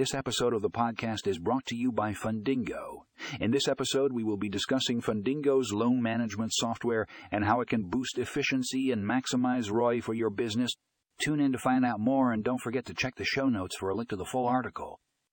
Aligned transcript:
This 0.00 0.14
episode 0.14 0.54
of 0.54 0.62
the 0.62 0.70
podcast 0.70 1.26
is 1.26 1.38
brought 1.38 1.66
to 1.66 1.76
you 1.76 1.92
by 1.92 2.14
Fundingo. 2.14 3.02
In 3.38 3.50
this 3.50 3.68
episode, 3.68 4.14
we 4.14 4.24
will 4.24 4.38
be 4.38 4.48
discussing 4.48 5.02
Fundingo's 5.02 5.74
loan 5.74 6.00
management 6.00 6.54
software 6.54 7.06
and 7.30 7.44
how 7.44 7.60
it 7.60 7.68
can 7.68 7.82
boost 7.82 8.16
efficiency 8.16 8.92
and 8.92 9.04
maximize 9.04 9.70
ROI 9.70 10.00
for 10.00 10.14
your 10.14 10.30
business. 10.30 10.70
Tune 11.22 11.38
in 11.38 11.52
to 11.52 11.58
find 11.58 11.84
out 11.84 12.00
more 12.00 12.32
and 12.32 12.42
don't 12.42 12.62
forget 12.62 12.86
to 12.86 12.94
check 12.94 13.16
the 13.16 13.26
show 13.26 13.50
notes 13.50 13.76
for 13.76 13.90
a 13.90 13.94
link 13.94 14.08
to 14.08 14.16
the 14.16 14.24
full 14.24 14.46
article. 14.46 15.00